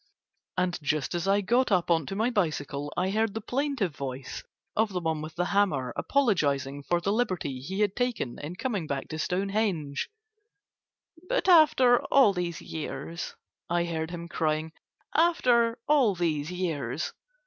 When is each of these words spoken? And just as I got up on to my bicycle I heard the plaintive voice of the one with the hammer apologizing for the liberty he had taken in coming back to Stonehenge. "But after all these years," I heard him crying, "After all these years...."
And 0.57 0.79
just 0.81 1.13
as 1.13 1.27
I 1.27 1.41
got 1.41 1.71
up 1.71 1.91
on 1.91 2.07
to 2.07 2.15
my 2.15 2.31
bicycle 2.31 2.91
I 2.97 3.11
heard 3.11 3.35
the 3.35 3.39
plaintive 3.39 3.95
voice 3.95 4.41
of 4.75 4.93
the 4.93 4.99
one 4.99 5.21
with 5.21 5.35
the 5.35 5.45
hammer 5.53 5.93
apologizing 5.95 6.81
for 6.81 6.99
the 6.99 7.11
liberty 7.13 7.59
he 7.59 7.81
had 7.81 7.95
taken 7.95 8.39
in 8.39 8.55
coming 8.55 8.87
back 8.87 9.09
to 9.09 9.19
Stonehenge. 9.19 10.09
"But 11.29 11.47
after 11.47 12.01
all 12.05 12.33
these 12.33 12.61
years," 12.63 13.35
I 13.69 13.85
heard 13.85 14.09
him 14.09 14.27
crying, 14.27 14.71
"After 15.13 15.77
all 15.87 16.15
these 16.15 16.49
years...." 16.51 17.13